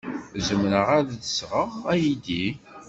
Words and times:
Zemreɣ 0.47 0.87
ad 0.97 1.07
d-sɣeɣ 1.19 1.69
aydi? 1.91 2.45